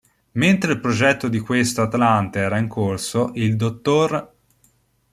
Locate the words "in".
2.57-2.67